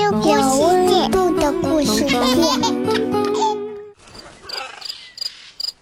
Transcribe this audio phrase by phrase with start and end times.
[0.00, 2.18] 有温度的故事店。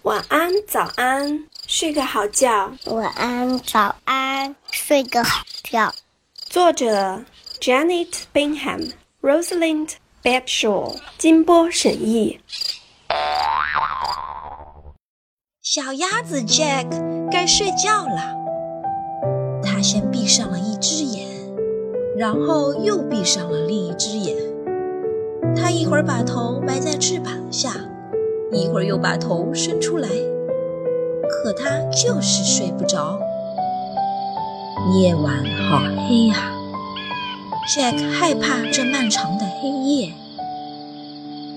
[0.03, 2.71] 晚安，早安，睡个好觉。
[2.85, 5.91] 晚安，早安，睡个好觉。
[6.35, 7.23] 作者
[7.59, 8.91] ：Janet Bingham、
[9.21, 12.39] Rosalind Bedshaw，金波审译。
[15.61, 18.35] 小鸭子 Jack 该睡觉了，
[19.63, 21.32] 他先闭上了一只眼，
[22.15, 24.35] 然后又闭上了另一只眼。
[25.55, 27.71] 他一会儿把头埋在翅膀下，
[28.51, 30.09] 一会儿又把头伸出来，
[31.29, 33.19] 可他就是睡不着。
[34.95, 36.51] 夜晚好黑呀
[37.75, 40.11] ，Jack 害怕这漫长的黑夜，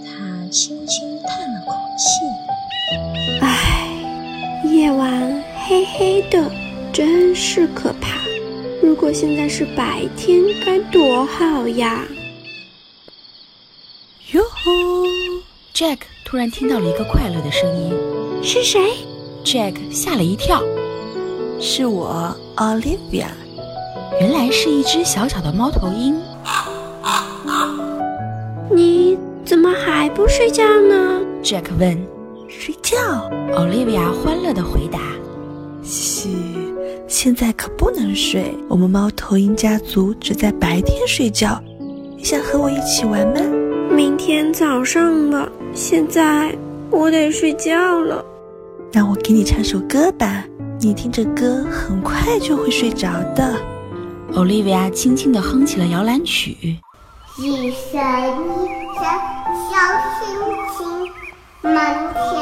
[0.05, 3.41] 他轻轻叹了口气。
[3.41, 3.89] 唉，
[4.65, 6.51] 夜晚黑黑的，
[6.93, 8.21] 真是可怕。
[8.83, 12.05] 如果现在是白天，该多好呀！
[14.33, 14.71] 哟吼
[15.75, 17.93] ！Jack 突然听到了一个快乐的声音，
[18.43, 18.93] 是谁
[19.45, 20.63] ？Jack 吓了一跳，
[21.61, 23.29] 是我，Olivia。
[24.21, 26.21] 原来是一只小小的猫头鹰。
[28.71, 32.07] 你怎么还不睡觉呢？Jack 问。
[32.49, 32.97] 睡觉
[33.53, 35.01] ，Olivia 欢乐的回答。
[37.27, 38.57] 嘘，现在可不能睡。
[38.69, 41.61] 我们猫头鹰家族只在白天睡觉。
[42.17, 43.41] 你想和我一起玩吗？
[43.91, 46.57] 明天早上了，现在
[46.89, 48.25] 我得睡觉了。
[48.93, 50.45] 那我给你唱首歌吧，
[50.79, 53.57] 你听着歌，很快就会睡着的。
[54.33, 56.79] Olivia 轻轻地哼起了摇篮曲。
[57.39, 59.19] 一闪一闪
[59.69, 59.75] 小
[60.21, 60.29] 星
[60.79, 61.11] 星，
[61.75, 61.75] 满
[62.15, 62.33] 天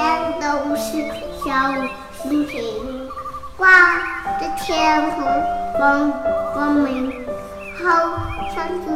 [0.43, 1.03] 都是
[1.43, 1.73] 小
[2.23, 2.61] 星星，
[3.57, 3.67] 挂
[4.41, 5.25] 这天空
[5.77, 6.11] 光
[6.53, 7.13] 光明，
[7.77, 7.83] 好
[8.55, 8.87] 像一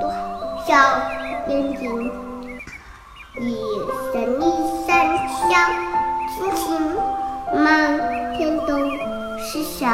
[0.00, 0.12] 朵
[0.66, 0.74] 小
[1.48, 2.12] 眼睛。
[3.40, 3.56] 一
[4.12, 4.42] 闪一
[4.86, 4.88] 闪
[5.28, 5.48] 小
[6.34, 6.66] 星星，
[7.54, 7.96] 满
[8.36, 8.78] 天都
[9.38, 9.86] 是小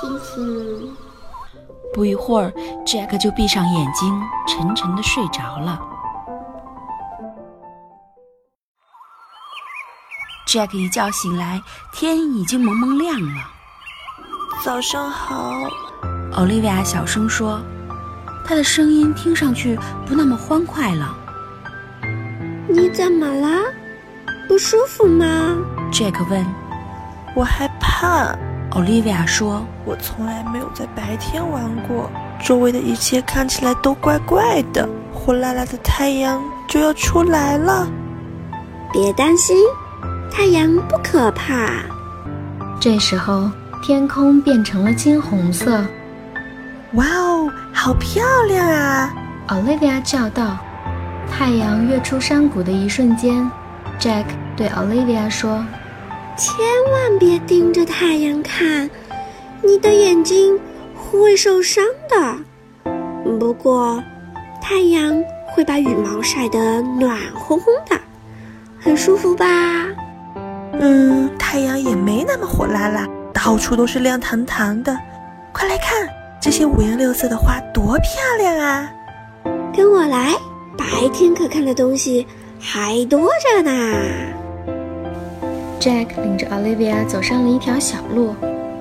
[0.00, 0.96] 星星。
[1.92, 2.50] 不一会儿
[2.84, 5.80] ，Jack 就闭上眼睛，沉沉的睡着了。
[10.48, 11.60] Jack 一觉醒来，
[11.92, 13.53] 天已经蒙蒙亮了。
[14.62, 15.52] 早上好
[16.32, 17.60] ，Olivia 小声说，
[18.46, 21.14] 她的声音听上去不那么欢快了。
[22.68, 23.48] 你怎么了？
[24.48, 25.26] 不舒服吗
[25.92, 26.44] ？Jack 问。
[27.36, 28.34] 我害怕
[28.70, 29.64] ，Olivia 说。
[29.84, 32.10] 我从来没有在白天玩过，
[32.42, 34.88] 周围的一切看起来都怪怪的。
[35.12, 37.86] 火辣辣的太阳就要出来了。
[38.90, 39.56] 别担心，
[40.32, 41.68] 太阳不可怕。
[42.80, 43.50] 这时候，
[43.86, 45.84] 天空变成了金红色。
[46.94, 49.12] 哇哦，好漂亮啊
[49.48, 50.56] ！Olivia 叫道。
[51.30, 53.46] 太阳跃出山谷的一瞬间
[54.00, 54.24] ，Jack
[54.56, 55.62] 对 Olivia 说
[56.34, 56.56] ：“千
[56.90, 58.88] 万别盯着太阳看。”
[59.62, 60.58] 你的眼睛
[60.96, 62.90] 会受伤的，
[63.38, 64.02] 不过
[64.62, 68.00] 太阳会把羽毛晒得暖烘烘的，
[68.80, 69.44] 很舒服吧？
[70.72, 73.06] 嗯，太阳也没那么火辣辣，
[73.44, 74.98] 到处都是亮堂堂的。
[75.52, 76.08] 快来看
[76.40, 78.90] 这些五颜六色的花，多漂亮啊！
[79.70, 80.32] 跟我来，
[80.78, 82.26] 白天可看的东西
[82.58, 83.70] 还多着呢。
[85.78, 88.34] Jack 领着 Olivia 走上了一条小路，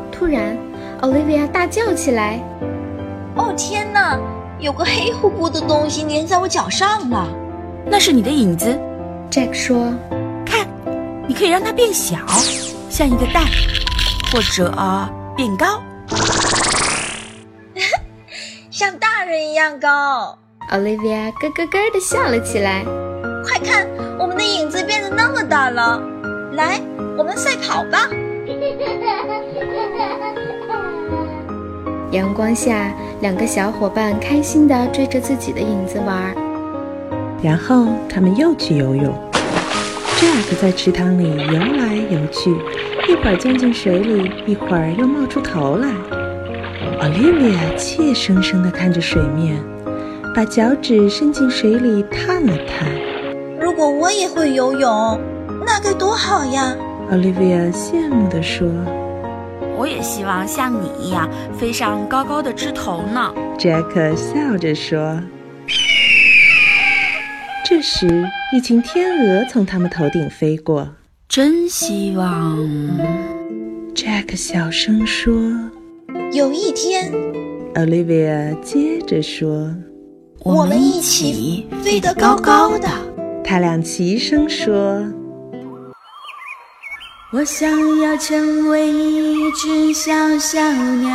[0.10, 0.58] 突然。
[1.02, 2.40] Olivia 大叫起来
[3.36, 4.18] ：“哦天哪，
[4.60, 7.28] 有个黑乎乎的东西粘在我脚上了！
[7.86, 8.80] 那是你的影子。
[9.30, 9.94] ”Jack 说
[10.48, 10.66] ：“看，
[11.28, 12.16] 你可以让它变小，
[12.90, 13.44] 像一个蛋，
[14.34, 14.74] 或者
[15.36, 15.80] 变高，
[18.72, 20.36] 像大人一样高。
[20.72, 22.84] ”Olivia 咯咯咯地笑了起来。
[23.46, 26.02] 快看，我们的影子变得那么大了！
[26.54, 26.82] 来，
[27.16, 28.10] 我们赛跑吧！
[32.10, 36.34] 阳光下，两个小伙伴开心地追着自己的影子玩。
[37.44, 39.14] 然后他们又去游泳。
[40.18, 42.56] Jack 在池塘里游来游去，
[43.14, 45.88] 一会儿钻进水里，一会儿又冒出头来。
[47.00, 49.64] Olivia 怯生生地看着水面，
[50.36, 52.90] 把脚趾伸进水里探了探。
[53.62, 55.22] 如果我也会游泳，
[55.64, 56.76] 那该多好呀
[57.12, 58.68] ！Olivia 羡慕地说。
[59.78, 63.32] 我也希望像你一样飞上高高的枝头呢。
[63.60, 65.20] Jack 笑着说。
[67.64, 70.90] 这时，一群天鹅从他们头顶飞过。
[71.30, 72.58] 真希望
[73.96, 75.34] ，Jack 小声说。
[76.32, 77.12] 有一天
[77.76, 79.74] ，Olivia 接着说。
[80.44, 82.88] 我们一起飞得高高的。
[83.44, 85.04] 他俩齐声说
[87.32, 91.10] ：“我想要成为一只小小鸟，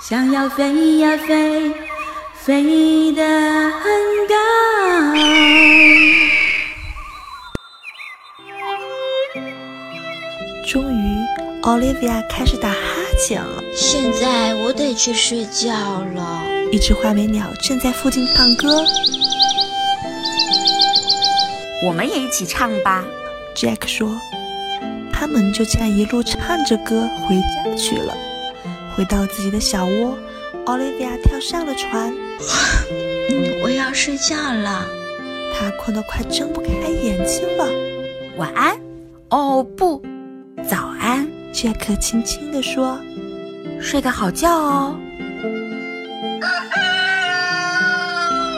[0.00, 1.72] 想要飞呀飞，
[2.34, 3.22] 飞得
[3.70, 3.82] 很
[4.28, 4.34] 高。”
[11.66, 12.78] ，Olivia 开始打哈
[13.18, 13.62] 欠了。
[13.74, 15.70] 现在我得去睡觉
[16.14, 16.42] 了。
[16.72, 18.82] 一只画眉鸟正在附近唱歌。
[21.86, 23.04] 我们也一起唱吧
[23.54, 24.16] ，Jack 说。
[25.12, 28.16] 他们就这样一路唱着歌回家去了。
[28.94, 30.16] 回到自己的小窝
[30.64, 32.14] ，Olivia 跳上了船。
[33.62, 34.86] 我要睡觉了。
[35.54, 37.66] 她困得快睁不开眼睛了。
[38.36, 38.76] 晚安。
[39.30, 40.02] 哦不。
[40.68, 43.00] 早安，杰克轻轻地说
[43.80, 44.94] ：“睡个好觉哦。”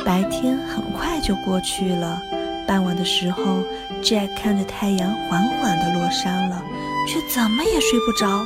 [0.05, 2.21] 白天很快就过去了。
[2.67, 3.63] 傍晚的时候
[4.03, 6.61] ，Jack 看着太阳缓缓地落山了，
[7.07, 8.45] 却怎么也睡不着。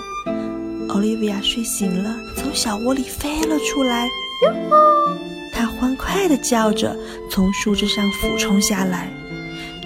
[0.94, 4.05] Olivia 睡醒了，从小窝里飞了出来。
[4.05, 4.10] 哟
[4.69, 5.16] 吼！
[5.50, 6.94] 她欢快地叫着，
[7.31, 9.08] 从树枝上俯冲下来。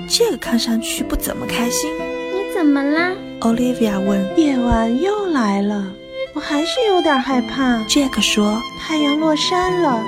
[0.09, 1.89] 这个看上去不怎么开心。
[2.35, 5.93] 你怎么啦？Olivia 问：“夜晚又来了，
[6.35, 10.03] 我还是有点害怕。” Jack 说：“太阳落山了，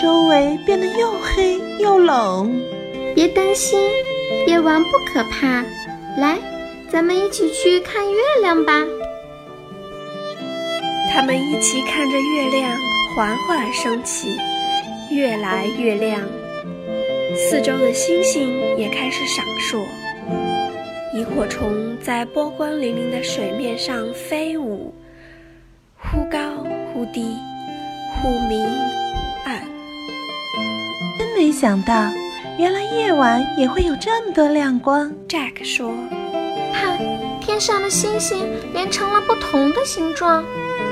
[0.00, 2.60] 周围变得又黑又冷。”
[3.14, 3.78] 别担心，
[4.46, 5.64] 夜晚不可怕。
[6.18, 6.38] 来，
[6.90, 8.84] 咱们一起去看月亮吧。
[11.12, 12.78] 他们一起看着月亮
[13.14, 14.36] 缓缓升起，
[15.10, 16.20] 越来越亮，
[17.34, 19.82] 四周的星星也开始闪烁。
[21.16, 24.92] 萤火虫在波光粼粼的水面上飞舞，
[25.96, 26.38] 忽高
[26.92, 27.34] 忽低，
[28.14, 29.62] 忽明忽暗。
[31.18, 32.12] 真没想到，
[32.58, 35.10] 原来夜晚也会有这么多亮光。
[35.26, 35.90] Jack 说
[36.74, 36.98] ：“看，
[37.40, 40.44] 天上的星星连成了不同的形状。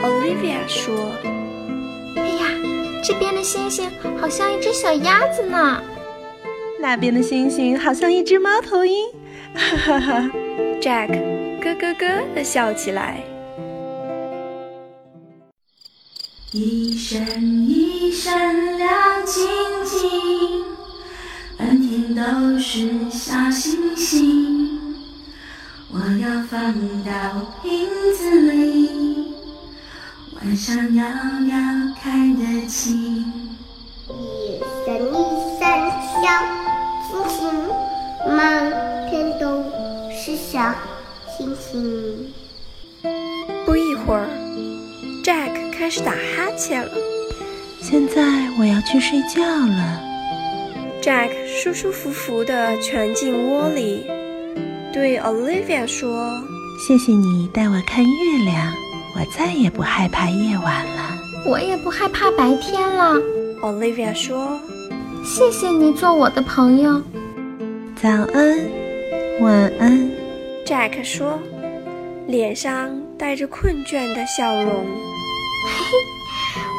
[0.02, 0.94] ”Olivia 说
[2.16, 2.48] ：“哎呀，
[3.04, 5.82] 这边的星星好像一只小鸭子呢，
[6.80, 9.04] 那边的星星好像一只猫头鹰。”
[9.54, 10.30] 哈哈哈
[10.80, 11.08] ，Jack
[11.60, 13.22] 咯咯咯的笑起来。
[16.50, 17.20] 一闪
[17.68, 19.46] 一闪亮晶
[19.84, 20.64] 晶，
[21.58, 24.80] 满天都是小星星。
[25.92, 26.72] 我要放
[27.04, 29.34] 到瓶子里，
[30.36, 33.24] 晚上摇摇看得清。
[34.08, 35.90] 一闪一闪
[36.22, 36.53] 小
[40.54, 40.72] 小
[41.36, 42.32] 星星。
[43.66, 44.28] 不一会儿
[45.24, 46.92] ，Jack 开始打哈欠了。
[47.80, 48.22] 现在
[48.56, 50.00] 我要去睡觉了。
[51.02, 54.06] Jack 舒舒服服地蜷进窝里，
[54.92, 56.30] 对 Olivia 说
[56.86, 58.72] ：“谢谢你带我看月亮，
[59.16, 61.18] 我再也不害怕夜晚了。
[61.44, 63.16] 我也不害怕白天了。
[63.60, 64.56] ”Olivia 说
[65.26, 67.02] ：“谢谢你做我的朋友。”
[68.00, 68.56] 早安。
[69.40, 70.08] 晚安
[70.64, 71.38] ，Jack 说，
[72.26, 74.87] 脸上带着困倦的笑容。
[75.66, 75.93] 嘿嘿，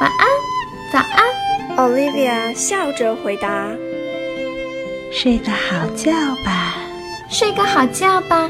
[0.02, 0.28] 晚安，
[0.92, 3.69] 早安，Olivia 笑着回答。
[5.12, 6.12] 睡个好觉
[6.44, 6.76] 吧，
[7.30, 8.50] 睡个好觉吧。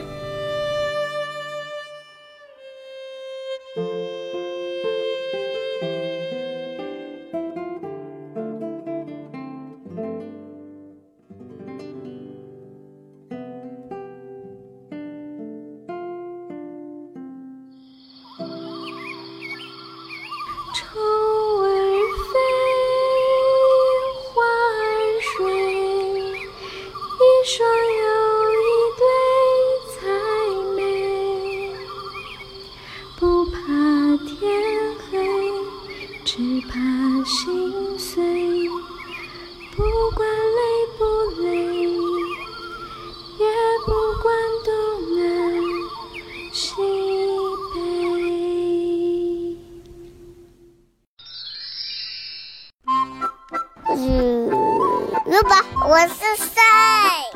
[55.38, 56.62] 我是谁？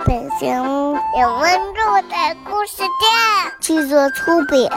[0.05, 2.15] 本节目由温度的
[2.49, 2.89] 故事店
[3.59, 4.69] 制作出品。